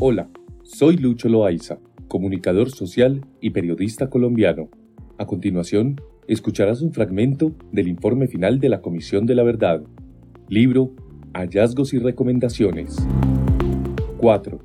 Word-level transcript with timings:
Hola, 0.00 0.30
soy 0.62 0.96
Lucho 0.96 1.28
Loaiza, 1.28 1.80
comunicador 2.06 2.70
social 2.70 3.26
y 3.40 3.50
periodista 3.50 4.08
colombiano. 4.08 4.68
A 5.18 5.26
continuación, 5.26 6.00
escucharás 6.28 6.82
un 6.82 6.92
fragmento 6.92 7.52
del 7.72 7.88
informe 7.88 8.28
final 8.28 8.60
de 8.60 8.68
la 8.68 8.80
Comisión 8.80 9.26
de 9.26 9.34
la 9.34 9.42
Verdad. 9.42 9.82
Libro 10.48 10.94
Hallazgos 11.34 11.94
y 11.94 11.98
Recomendaciones. 11.98 12.96
4. 14.18 14.60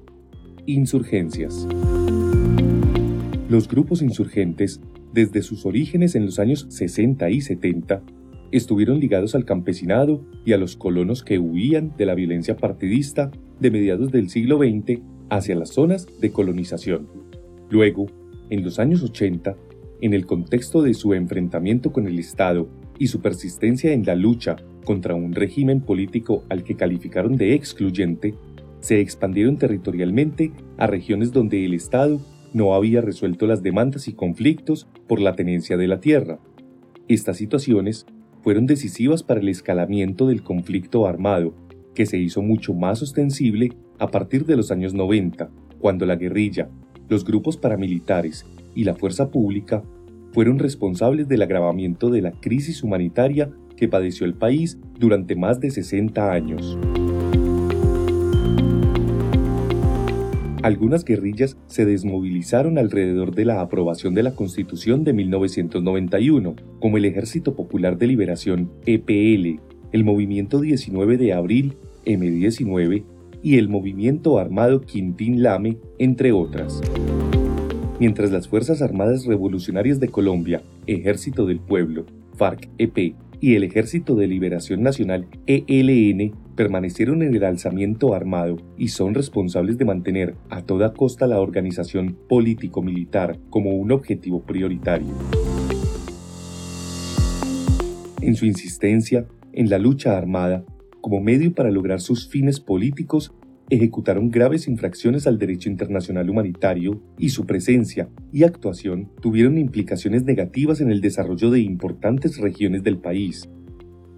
Insurgencias. 0.68 1.68
Los 3.50 3.68
grupos 3.68 4.04
insurgentes, 4.04 4.82
desde 5.14 5.42
sus 5.42 5.66
orígenes 5.66 6.14
en 6.14 6.26
los 6.28 6.38
años 6.38 6.68
60 6.70 7.32
y 7.32 7.42
70, 7.42 8.04
estuvieron 8.52 9.00
ligados 9.00 9.34
al 9.34 9.46
campesinado 9.46 10.24
y 10.46 10.54
a 10.54 10.60
los 10.60 10.78
colonos 10.78 11.24
que 11.24 11.40
huían 11.40 11.92
de 11.98 12.06
la 12.06 12.14
violencia 12.14 12.56
partidista 12.56 13.32
de 13.60 13.72
mediados 13.72 14.12
del 14.12 14.30
siglo 14.30 14.60
XX 14.60 15.02
hacia 15.36 15.56
las 15.56 15.70
zonas 15.70 16.08
de 16.20 16.32
colonización. 16.32 17.08
Luego, 17.70 18.06
en 18.50 18.64
los 18.64 18.78
años 18.78 19.02
80, 19.02 19.56
en 20.02 20.14
el 20.14 20.28
contexto 20.28 20.84
de 20.84 20.94
su 20.94 21.14
enfrentamiento 21.14 21.92
con 21.92 22.08
el 22.08 22.20
Estado 22.20 22.70
y 23.00 23.08
su 23.08 23.20
persistencia 23.20 23.94
en 23.94 24.06
la 24.06 24.16
lucha 24.16 24.58
contra 24.86 25.16
un 25.16 25.34
régimen 25.34 25.82
político 25.82 26.44
al 26.50 26.64
que 26.64 26.76
calificaron 26.76 27.36
de 27.36 27.56
excluyente, 27.56 28.36
se 28.80 29.00
expandieron 29.00 29.58
territorialmente 29.58 30.52
a 30.78 30.86
regiones 30.86 31.32
donde 31.32 31.66
el 31.66 31.74
Estado 31.74 32.22
no 32.54 32.76
había 32.76 33.02
resuelto 33.02 33.48
las 33.48 33.64
demandas 33.64 34.08
y 34.08 34.14
conflictos 34.14 34.88
por 35.08 35.20
la 35.20 35.36
tenencia 35.36 35.78
de 35.78 35.88
la 35.88 36.00
tierra. 36.00 36.40
Estas 37.08 37.38
situaciones 37.38 38.06
fueron 38.44 38.68
decisivas 38.68 39.24
para 39.24 39.40
el 39.40 39.50
escalamiento 39.50 40.28
del 40.28 40.44
conflicto 40.44 41.08
armado, 41.08 41.56
que 41.96 42.06
se 42.06 42.20
hizo 42.20 42.44
mucho 42.44 42.74
más 42.74 43.02
ostensible 43.02 43.72
a 44.00 44.08
partir 44.08 44.46
de 44.46 44.56
los 44.56 44.72
años 44.72 44.94
90, 44.94 45.50
cuando 45.80 46.06
la 46.06 46.16
guerrilla, 46.16 46.70
los 47.10 47.26
grupos 47.26 47.58
paramilitares 47.58 48.46
y 48.76 48.84
la 48.84 48.96
fuerza 48.96 49.30
pública 49.30 49.84
fueron 50.32 50.60
responsables 50.60 51.28
del 51.28 51.42
agravamiento 51.42 52.10
de 52.10 52.22
la 52.22 52.32
crisis 52.32 52.84
humanitaria 52.84 53.52
que 53.78 53.88
padeció 53.88 54.26
el 54.26 54.34
país 54.34 54.80
durante 55.00 55.36
más 55.36 55.60
de 55.60 55.72
60 55.72 56.32
años. 56.32 56.78
Algunas 60.64 61.04
guerrillas 61.04 61.58
se 61.68 61.86
desmovilizaron 61.86 62.78
alrededor 62.78 63.36
de 63.36 63.44
la 63.44 63.60
aprobación 63.60 64.14
de 64.14 64.24
la 64.24 64.34
Constitución 64.34 65.04
de 65.04 65.12
1991, 65.12 66.56
como 66.80 66.98
el 66.98 67.04
Ejército 67.04 67.54
Popular 67.54 67.98
de 67.98 68.08
Liberación 68.08 68.72
EPL, 68.86 69.60
el 69.92 70.04
Movimiento 70.06 70.62
19 70.62 71.18
de 71.18 71.34
Abril 71.34 71.76
M19 72.06 73.04
y 73.44 73.58
el 73.58 73.68
Movimiento 73.68 74.40
Armado 74.40 74.82
Quintín 74.82 75.44
Lame, 75.44 75.78
entre 76.00 76.32
otras. 76.32 76.82
Mientras 78.00 78.32
las 78.32 78.48
Fuerzas 78.48 78.82
Armadas 78.82 79.26
Revolucionarias 79.26 80.00
de 80.00 80.08
Colombia, 80.08 80.64
Ejército 80.88 81.46
del 81.46 81.60
Pueblo, 81.60 82.06
FARC-EP 82.38 83.16
y 83.42 83.56
el 83.56 83.66
Ejército 83.66 84.16
de 84.16 84.28
Liberación 84.28 84.82
Nacional 84.82 85.28
ELN 85.46 86.34
permanecieron 86.56 87.22
en 87.22 87.36
el 87.36 87.44
alzamiento 87.44 88.14
armado 88.14 88.58
y 88.78 88.88
son 88.88 89.14
responsables 89.14 89.78
de 89.78 89.86
mantener 89.86 90.36
a 90.50 90.62
toda 90.62 90.94
costa 90.94 91.28
la 91.28 91.42
organización 91.42 92.18
político-militar 92.30 93.38
como 93.50 93.72
un 93.72 93.92
objetivo 93.92 94.42
prioritario. 94.44 95.14
En 98.22 98.36
su 98.36 98.46
insistencia 98.46 99.26
en 99.52 99.70
la 99.70 99.78
lucha 99.78 100.18
armada, 100.18 100.64
como 101.04 101.20
medio 101.20 101.54
para 101.54 101.70
lograr 101.70 102.00
sus 102.00 102.30
fines 102.30 102.62
políticos, 102.62 103.34
ejecutaron 103.70 104.32
graves 104.32 104.70
infracciones 104.70 105.28
al 105.28 105.38
derecho 105.38 105.70
internacional 105.70 106.30
humanitario 106.30 107.04
y 107.20 107.30
su 107.30 107.46
presencia 107.46 108.08
y 108.32 108.44
actuación 108.44 109.12
tuvieron 109.22 109.58
implicaciones 109.58 110.24
negativas 110.24 110.80
en 110.80 110.92
el 110.92 111.02
desarrollo 111.02 111.52
de 111.52 111.60
importantes 111.60 112.38
regiones 112.38 112.84
del 112.84 113.00
país. 113.00 113.50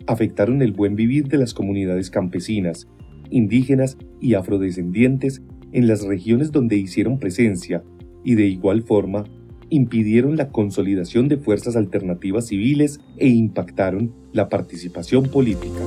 Afectaron 0.05 0.61
el 0.61 0.73
buen 0.73 0.95
vivir 0.95 1.27
de 1.27 1.39
las 1.39 1.55
comunidades 1.55 2.11
campesinas, 2.11 2.87
indígenas 3.31 3.97
y 4.21 4.35
afrodescendientes 4.35 5.41
en 5.71 5.87
las 5.87 6.03
regiones 6.03 6.51
donde 6.51 6.77
hicieron 6.77 7.17
presencia 7.17 7.83
y 8.23 8.35
de 8.35 8.45
igual 8.45 8.83
forma 8.83 9.23
impidieron 9.71 10.37
la 10.37 10.49
consolidación 10.49 11.29
de 11.29 11.37
fuerzas 11.37 11.75
alternativas 11.75 12.45
civiles 12.45 12.99
e 13.17 13.27
impactaron 13.27 14.13
la 14.33 14.49
participación 14.49 15.23
política. 15.23 15.81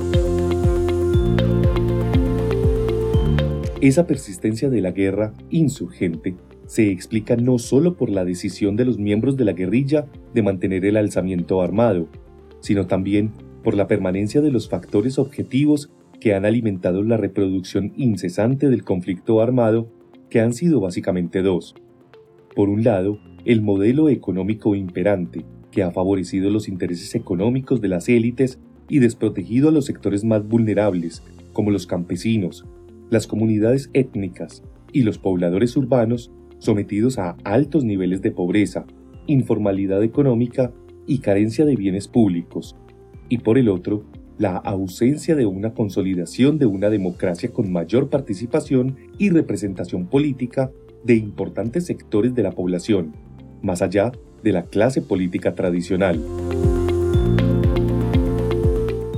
Esa 3.81 4.05
persistencia 4.05 4.69
de 4.69 4.81
la 4.81 4.91
guerra 4.91 5.33
insurgente 5.49 6.35
se 6.65 6.91
explica 6.91 7.37
no 7.37 7.57
solo 7.59 7.95
por 7.95 8.09
la 8.09 8.25
decisión 8.25 8.75
de 8.75 8.83
los 8.83 8.99
miembros 8.99 9.37
de 9.37 9.45
la 9.45 9.53
guerrilla 9.53 10.05
de 10.33 10.43
mantener 10.43 10.83
el 10.83 10.97
alzamiento 10.97 11.61
armado, 11.61 12.09
sino 12.59 12.87
también 12.87 13.31
por 13.63 13.75
la 13.75 13.87
permanencia 13.87 14.41
de 14.41 14.51
los 14.51 14.67
factores 14.67 15.17
objetivos 15.17 15.89
que 16.19 16.33
han 16.33 16.43
alimentado 16.43 17.03
la 17.03 17.15
reproducción 17.15 17.93
incesante 17.95 18.67
del 18.67 18.83
conflicto 18.83 19.39
armado, 19.39 19.89
que 20.29 20.41
han 20.41 20.51
sido 20.51 20.81
básicamente 20.81 21.41
dos. 21.41 21.73
Por 22.53 22.67
un 22.67 22.83
lado, 22.83 23.17
el 23.45 23.61
modelo 23.61 24.09
económico 24.09 24.75
imperante, 24.75 25.45
que 25.71 25.83
ha 25.83 25.91
favorecido 25.91 26.49
los 26.49 26.67
intereses 26.67 27.15
económicos 27.15 27.79
de 27.79 27.87
las 27.87 28.09
élites 28.09 28.59
y 28.89 28.99
desprotegido 28.99 29.69
a 29.69 29.71
los 29.71 29.85
sectores 29.85 30.25
más 30.25 30.45
vulnerables, 30.45 31.23
como 31.53 31.71
los 31.71 31.87
campesinos, 31.87 32.65
las 33.09 33.27
comunidades 33.27 33.89
étnicas 33.93 34.63
y 34.91 35.03
los 35.03 35.17
pobladores 35.17 35.75
urbanos 35.77 36.31
sometidos 36.59 37.17
a 37.17 37.37
altos 37.43 37.83
niveles 37.83 38.21
de 38.21 38.31
pobreza, 38.31 38.85
informalidad 39.27 40.03
económica 40.03 40.71
y 41.07 41.19
carencia 41.19 41.65
de 41.65 41.75
bienes 41.75 42.07
públicos, 42.07 42.75
y 43.29 43.39
por 43.39 43.57
el 43.57 43.69
otro, 43.69 44.03
la 44.37 44.55
ausencia 44.55 45.35
de 45.35 45.45
una 45.45 45.73
consolidación 45.73 46.57
de 46.57 46.65
una 46.65 46.89
democracia 46.89 47.51
con 47.51 47.71
mayor 47.71 48.09
participación 48.09 48.95
y 49.17 49.29
representación 49.29 50.07
política 50.07 50.71
de 51.03 51.15
importantes 51.15 51.85
sectores 51.85 52.33
de 52.35 52.43
la 52.43 52.51
población, 52.51 53.13
más 53.61 53.81
allá 53.81 54.11
de 54.43 54.51
la 54.51 54.63
clase 54.63 55.01
política 55.01 55.55
tradicional. 55.55 56.21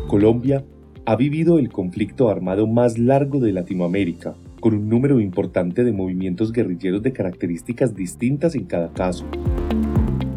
Colombia 0.07 0.65
ha 1.05 1.15
vivido 1.15 1.57
el 1.57 1.69
conflicto 1.69 2.29
armado 2.29 2.67
más 2.67 2.99
largo 2.99 3.39
de 3.39 3.51
Latinoamérica, 3.51 4.35
con 4.59 4.75
un 4.75 4.87
número 4.87 5.19
importante 5.19 5.83
de 5.83 5.91
movimientos 5.91 6.51
guerrilleros 6.51 7.01
de 7.01 7.11
características 7.11 7.95
distintas 7.95 8.53
en 8.53 8.65
cada 8.65 8.93
caso. 8.93 9.25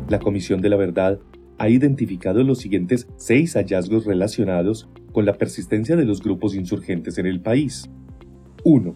La 0.08 0.18
Comisión 0.18 0.62
de 0.62 0.70
la 0.70 0.76
Verdad 0.76 1.18
ha 1.58 1.68
identificado 1.68 2.42
los 2.42 2.58
siguientes 2.58 3.06
seis 3.16 3.54
hallazgos 3.54 4.06
relacionados 4.06 4.88
con 5.12 5.26
la 5.26 5.34
persistencia 5.34 5.96
de 5.96 6.06
los 6.06 6.22
grupos 6.22 6.54
insurgentes 6.54 7.18
en 7.18 7.26
el 7.26 7.40
país. 7.40 7.90
1. 8.64 8.94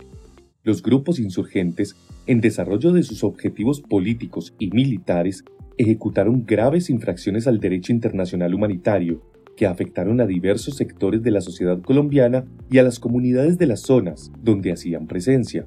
Los 0.65 0.83
grupos 0.83 1.19
insurgentes, 1.21 1.97
en 2.27 2.41
desarrollo 2.41 2.93
de 2.93 3.03
sus 3.03 3.23
objetivos 3.25 3.83
políticos 3.83 4.55
y 4.59 4.71
militares, 4.71 5.45
ejecutaron 5.77 6.45
graves 6.47 6.91
infracciones 6.91 7.47
al 7.47 7.61
derecho 7.61 7.93
internacional 7.93 8.55
humanitario, 8.55 9.23
que 9.58 9.66
afectaron 9.66 10.20
a 10.20 10.26
diversos 10.26 10.76
sectores 10.76 11.24
de 11.24 11.32
la 11.32 11.41
sociedad 11.41 11.80
colombiana 11.82 12.44
y 12.70 12.78
a 12.78 12.84
las 12.84 13.00
comunidades 13.00 13.58
de 13.58 13.66
las 13.66 13.80
zonas 13.80 14.30
donde 14.41 14.70
hacían 14.70 15.08
presencia. 15.08 15.66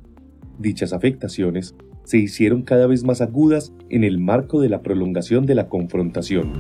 Dichas 0.58 0.94
afectaciones 0.94 1.76
se 2.06 2.18
hicieron 2.18 2.62
cada 2.62 2.88
vez 2.88 3.04
más 3.04 3.20
agudas 3.20 3.74
en 3.90 4.06
el 4.06 4.18
marco 4.18 4.62
de 4.62 4.70
la 4.70 4.82
prolongación 4.82 5.46
de 5.46 5.56
la 5.56 5.68
confrontación. 5.68 6.54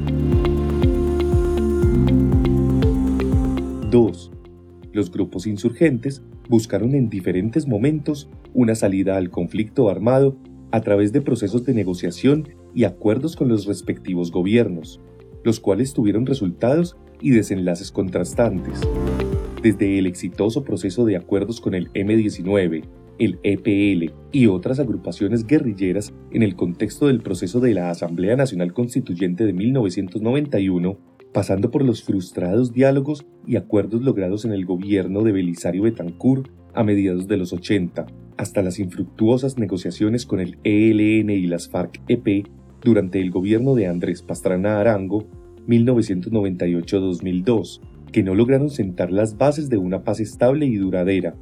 2. 3.90 4.32
Los 4.92 5.10
grupos 5.10 5.48
insurgentes 5.48 6.22
buscaron 6.50 6.96
en 6.96 7.10
diferentes 7.10 7.66
momentos 7.66 8.30
una 8.54 8.76
salida 8.76 9.16
al 9.16 9.30
conflicto 9.30 9.90
armado 9.90 10.36
a 10.72 10.82
través 10.82 11.14
de 11.14 11.22
procesos 11.22 11.64
de 11.64 11.74
negociación 11.74 12.50
y 12.76 12.84
acuerdos 12.84 13.38
con 13.38 13.48
los 13.48 13.68
respectivos 13.68 14.32
gobiernos, 14.32 15.00
los 15.46 15.62
cuales 15.62 15.94
tuvieron 15.94 16.26
resultados 16.26 16.98
y 17.22 17.32
desenlaces 17.32 17.92
contrastantes. 17.92 18.82
Desde 19.62 20.00
el 20.00 20.08
exitoso 20.08 20.64
proceso 20.64 21.06
de 21.06 21.16
acuerdos 21.16 21.62
con 21.62 21.76
el 21.76 21.92
M-19, 21.94 22.84
el 23.20 23.40
EPL 23.44 24.12
y 24.32 24.48
otras 24.48 24.80
agrupaciones 24.80 25.46
guerrilleras 25.46 26.14
en 26.32 26.42
el 26.42 26.56
contexto 26.56 27.08
del 27.08 27.22
proceso 27.22 27.60
de 27.60 27.76
la 27.76 27.92
Asamblea 27.92 28.36
Nacional 28.36 28.74
Constituyente 28.74 29.46
de 29.46 29.54
1991, 29.54 30.98
pasando 31.32 31.70
por 31.70 31.84
los 31.84 32.04
frustrados 32.04 32.74
diálogos 32.74 33.26
y 33.46 33.58
acuerdos 33.58 34.02
logrados 34.02 34.44
en 34.46 34.54
el 34.54 34.66
gobierno 34.66 35.22
de 35.22 35.32
Belisario 35.32 35.84
Betancourt 35.84 36.50
a 36.74 36.84
mediados 36.84 37.28
de 37.28 37.38
los 37.38 37.54
80, 37.54 38.08
hasta 38.38 38.64
las 38.64 38.80
infructuosas 38.80 39.60
negociaciones 39.60 40.26
con 40.26 40.40
el 40.40 40.58
ELN 40.64 41.30
y 41.30 41.46
las 41.46 41.70
FARC-EP 41.70 42.48
durante 42.82 43.22
el 43.22 43.30
gobierno 43.30 43.76
de 43.76 43.86
Andrés 43.86 44.24
Pastrana 44.24 44.80
Arango 44.80 45.28
1998-2002, 45.72 47.82
que 48.12 48.24
no 48.24 48.36
lograron 48.36 48.70
sentar 48.70 49.12
las 49.12 49.38
bases 49.38 49.70
de 49.70 49.78
una 49.78 50.04
paz 50.04 50.20
estable 50.20 50.66
y 50.66 50.76
duradera, 50.76 51.36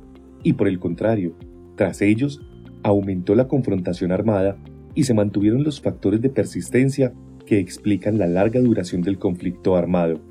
y 0.44 0.54
por 0.54 0.68
el 0.68 0.80
contrario, 0.80 1.34
tras 1.76 2.02
ellos, 2.02 2.42
aumentó 2.84 3.36
la 3.36 3.48
confrontación 3.48 4.12
armada 4.12 4.58
y 4.96 5.04
se 5.04 5.14
mantuvieron 5.14 5.64
los 5.64 5.82
factores 5.82 6.22
de 6.22 6.30
persistencia 6.30 7.14
que 7.46 7.60
explican 7.60 8.18
la 8.18 8.28
larga 8.28 8.62
duración 8.62 9.02
del 9.02 9.18
conflicto 9.18 9.76
armado, 9.76 10.22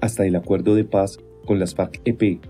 hasta 0.00 0.26
el 0.26 0.36
acuerdo 0.36 0.74
de 0.74 0.84
paz 0.84 1.18
con 1.46 1.58
las 1.58 1.74
FARC-EP, 1.74 2.40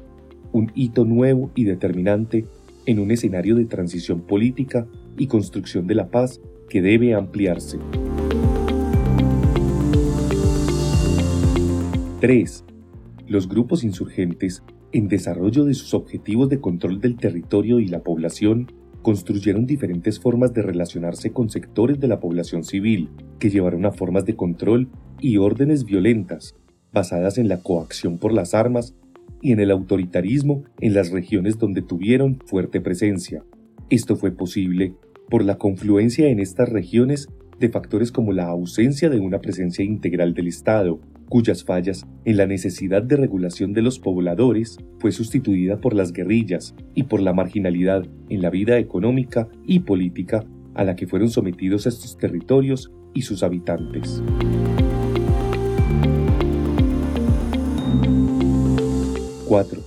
un 0.53 0.71
hito 0.75 1.05
nuevo 1.05 1.51
y 1.55 1.65
determinante 1.65 2.45
en 2.87 2.99
un 2.99 3.11
escenario 3.11 3.55
de 3.55 3.65
transición 3.65 4.23
política 4.23 4.87
y 5.17 5.27
construcción 5.27 5.87
de 5.87 5.95
la 5.95 6.09
paz 6.09 6.41
que 6.69 6.83
debe 6.83 7.15
ampliarse. 7.15 7.79
3. 12.23 12.65
Los 13.27 13.49
grupos 13.49 13.83
insurgentes, 13.83 14.63
en 14.93 15.09
desarrollo 15.09 15.65
de 15.65 15.75
sus 15.75 15.93
objetivos 15.93 16.49
de 16.49 16.61
control 16.61 17.01
del 17.01 17.17
territorio 17.17 17.81
y 17.81 17.89
la 17.89 18.05
población, 18.05 18.71
construyeron 19.03 19.67
diferentes 19.67 20.21
formas 20.21 20.55
de 20.55 20.63
relacionarse 20.63 21.33
con 21.33 21.51
sectores 21.51 21.99
de 21.99 22.07
la 22.07 22.21
población 22.21 22.63
civil, 22.63 23.11
que 23.41 23.51
llevaron 23.51 23.87
a 23.87 23.91
formas 23.91 24.25
de 24.25 24.37
control 24.37 24.89
y 25.19 25.39
órdenes 25.39 25.85
violentas, 25.85 26.55
basadas 26.93 27.39
en 27.39 27.49
la 27.49 27.61
coacción 27.61 28.19
por 28.19 28.33
las 28.33 28.55
armas 28.55 28.95
y 29.41 29.51
en 29.51 29.59
el 29.59 29.73
autoritarismo 29.73 30.63
en 30.79 30.95
las 30.95 31.11
regiones 31.11 31.59
donde 31.59 31.83
tuvieron 31.83 32.39
fuerte 32.47 32.81
presencia. 32.81 33.43
Esto 33.91 34.15
fue 34.15 34.31
posible 34.31 34.95
por 35.29 35.45
la 35.45 35.59
confluencia 35.59 36.29
en 36.29 36.39
estas 36.39 36.69
regiones 36.69 37.27
de 37.59 37.69
factores 37.69 38.13
como 38.13 38.33
la 38.33 38.47
ausencia 38.47 39.11
de 39.11 39.19
una 39.19 39.41
presencia 39.41 39.85
integral 39.85 40.35
del 40.35 40.47
Estado, 40.47 41.01
cuyas 41.33 41.65
fallas 41.65 42.07
en 42.27 42.37
la 42.37 42.47
necesidad 42.47 43.03
de 43.03 43.17
regulación 43.17 43.73
de 43.73 43.81
los 43.81 43.99
pobladores 43.99 44.77
fue 44.99 45.13
sustituida 45.13 45.81
por 45.81 45.95
las 45.95 46.13
guerrillas 46.13 46.75
y 46.95 47.05
por 47.05 47.23
la 47.23 47.33
marginalidad 47.33 48.05
en 48.29 48.43
la 48.43 48.51
vida 48.51 48.77
económica 48.77 49.49
y 49.65 49.79
política 49.79 50.45
a 50.75 50.85
la 50.85 50.95
que 50.95 51.07
fueron 51.07 51.31
sometidos 51.31 51.87
estos 51.87 52.19
territorios 52.19 52.93
y 53.15 53.23
sus 53.23 53.43
habitantes. 53.43 54.23
¡4! 59.49 59.79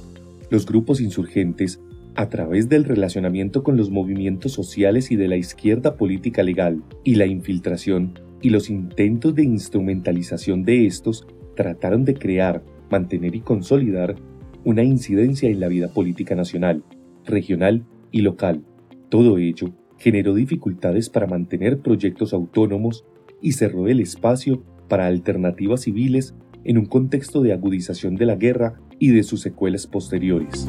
Los 0.50 0.66
grupos 0.66 1.00
insurgentes, 1.00 1.80
a 2.16 2.28
través 2.28 2.70
del 2.70 2.86
relacionamiento 2.86 3.62
con 3.62 3.78
los 3.78 3.92
movimientos 3.92 4.52
sociales 4.52 5.12
y 5.12 5.16
de 5.16 5.28
la 5.28 5.38
izquierda 5.38 5.96
política 5.96 6.42
legal 6.42 6.82
y 7.04 7.16
la 7.16 7.28
infiltración 7.28 8.20
y 8.42 8.50
los 8.50 8.70
intentos 8.70 9.34
de 9.34 9.44
instrumentalización 9.44 10.64
de 10.64 10.86
estos 10.86 11.26
trataron 11.56 12.06
de 12.06 12.16
crear, 12.16 12.64
mantener 12.90 13.36
y 13.36 13.42
consolidar 13.42 14.16
una 14.64 14.84
incidencia 14.84 15.50
en 15.50 15.60
la 15.60 15.68
vida 15.68 15.90
política 15.90 16.36
nacional, 16.36 16.84
regional 17.26 17.86
y 18.12 18.22
local. 18.22 18.64
Todo 19.10 19.38
ello 19.38 19.74
generó 19.98 20.34
dificultades 20.34 21.10
para 21.10 21.28
mantener 21.28 21.80
proyectos 21.80 22.34
autónomos 22.34 23.06
y 23.42 23.54
cerró 23.54 23.88
el 23.88 24.00
espacio 24.00 24.64
para 24.88 25.08
alternativas 25.08 25.82
civiles 25.82 26.36
en 26.64 26.78
un 26.78 26.86
contexto 26.86 27.42
de 27.42 27.54
agudización 27.54 28.16
de 28.16 28.26
la 28.26 28.36
guerra 28.36 28.80
y 29.00 29.12
de 29.12 29.24
sus 29.24 29.42
secuelas 29.42 29.88
posteriores. 29.88 30.68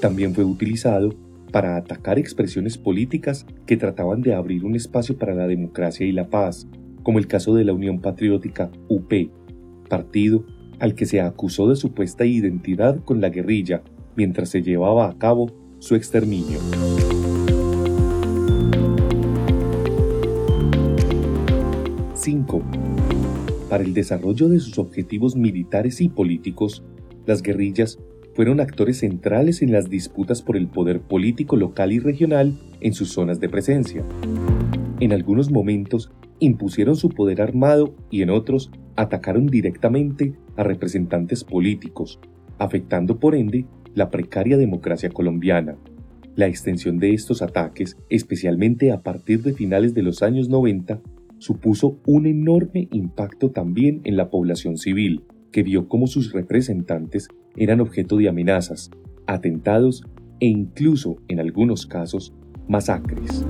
También 0.00 0.34
fue 0.34 0.44
utilizado 0.44 1.14
para 1.52 1.76
atacar 1.76 2.18
expresiones 2.18 2.78
políticas 2.78 3.46
que 3.66 3.76
trataban 3.76 4.22
de 4.22 4.34
abrir 4.34 4.64
un 4.64 4.74
espacio 4.74 5.16
para 5.16 5.34
la 5.34 5.46
democracia 5.46 6.06
y 6.06 6.12
la 6.12 6.28
paz, 6.28 6.66
como 7.02 7.18
el 7.18 7.26
caso 7.26 7.54
de 7.54 7.64
la 7.64 7.72
Unión 7.72 8.00
Patriótica 8.00 8.70
UP, 8.88 9.12
partido 9.92 10.46
al 10.78 10.94
que 10.94 11.04
se 11.04 11.20
acusó 11.20 11.68
de 11.68 11.76
supuesta 11.76 12.24
identidad 12.24 13.04
con 13.04 13.20
la 13.20 13.28
guerrilla 13.28 13.82
mientras 14.16 14.48
se 14.48 14.62
llevaba 14.62 15.06
a 15.06 15.18
cabo 15.18 15.52
su 15.80 15.96
exterminio. 15.96 16.60
¡5! 22.14 22.62
Para 23.68 23.84
el 23.84 23.92
desarrollo 23.92 24.48
de 24.48 24.60
sus 24.60 24.78
objetivos 24.78 25.36
militares 25.36 26.00
y 26.00 26.08
políticos, 26.08 26.82
las 27.26 27.42
guerrillas 27.42 27.98
fueron 28.34 28.60
actores 28.60 29.00
centrales 29.00 29.60
en 29.60 29.72
las 29.72 29.90
disputas 29.90 30.40
por 30.40 30.56
el 30.56 30.68
poder 30.68 31.02
político 31.02 31.56
local 31.56 31.92
y 31.92 31.98
regional 31.98 32.58
en 32.80 32.94
sus 32.94 33.10
zonas 33.10 33.40
de 33.40 33.50
presencia. 33.50 34.02
En 35.02 35.12
algunos 35.12 35.50
momentos 35.50 36.12
impusieron 36.38 36.94
su 36.94 37.08
poder 37.08 37.42
armado 37.42 37.96
y 38.08 38.22
en 38.22 38.30
otros 38.30 38.70
atacaron 38.94 39.48
directamente 39.48 40.34
a 40.56 40.62
representantes 40.62 41.42
políticos, 41.42 42.20
afectando 42.58 43.18
por 43.18 43.34
ende 43.34 43.66
la 43.96 44.10
precaria 44.10 44.56
democracia 44.56 45.10
colombiana. 45.10 45.76
La 46.36 46.46
extensión 46.46 47.00
de 47.00 47.14
estos 47.14 47.42
ataques, 47.42 47.96
especialmente 48.10 48.92
a 48.92 49.02
partir 49.02 49.42
de 49.42 49.54
finales 49.54 49.92
de 49.92 50.02
los 50.02 50.22
años 50.22 50.48
90, 50.48 51.00
supuso 51.38 51.98
un 52.06 52.26
enorme 52.26 52.86
impacto 52.92 53.50
también 53.50 54.02
en 54.04 54.16
la 54.16 54.30
población 54.30 54.78
civil, 54.78 55.24
que 55.50 55.64
vio 55.64 55.88
cómo 55.88 56.06
sus 56.06 56.32
representantes 56.32 57.26
eran 57.56 57.80
objeto 57.80 58.18
de 58.18 58.28
amenazas, 58.28 58.92
atentados 59.26 60.04
e 60.38 60.46
incluso, 60.46 61.16
en 61.26 61.40
algunos 61.40 61.86
casos, 61.86 62.32
masacres. 62.68 63.44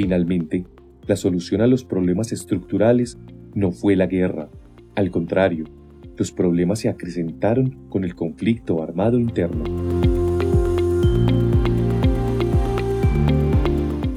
Finalmente, 0.00 0.64
la 1.06 1.14
solución 1.14 1.60
a 1.60 1.66
los 1.66 1.84
problemas 1.84 2.32
estructurales 2.32 3.18
no 3.54 3.70
fue 3.70 3.96
la 3.96 4.06
guerra. 4.06 4.48
Al 4.94 5.10
contrario, 5.10 5.66
los 6.16 6.32
problemas 6.32 6.78
se 6.78 6.88
acrecentaron 6.88 7.76
con 7.90 8.04
el 8.04 8.14
conflicto 8.14 8.82
armado 8.82 9.18
interno. 9.18 9.62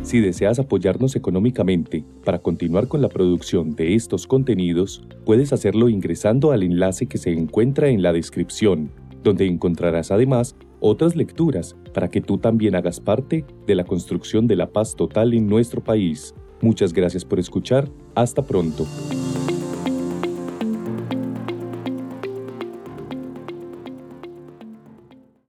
Si 0.04 0.22
deseas 0.22 0.58
apoyarnos 0.58 1.18
económicamente 1.18 2.06
para 2.24 2.40
continuar 2.40 2.88
con 2.88 3.02
la 3.02 3.10
producción 3.10 3.76
de 3.76 3.94
estos 3.94 4.26
contenidos, 4.26 5.06
puedes 5.26 5.52
hacerlo 5.52 5.90
ingresando 5.90 6.54
al 6.54 6.64
enlace 6.64 7.08
que 7.08 7.18
se 7.18 7.34
encuentra 7.34 7.90
en 7.90 8.02
la 8.02 8.14
descripción, 8.14 8.90
donde 9.22 9.48
encontrarás 9.48 10.12
además 10.12 10.56
otras 10.84 11.16
lecturas 11.16 11.76
para 11.94 12.10
que 12.10 12.22
tú 12.22 12.38
también 12.38 12.76
hagas 12.76 13.00
parte 13.00 13.46
de 13.66 13.76
la 13.76 13.86
construcción 13.86 14.48
de 14.48 14.58
la 14.58 14.72
paz 14.72 14.96
total 14.96 15.34
en 15.34 15.48
nuestro 15.48 15.82
país. 15.82 16.36
Muchas 16.62 16.94
gracias 16.94 17.24
por 17.24 17.40
escuchar. 17.40 17.90
Hasta 18.16 18.42
pronto. 18.42 18.86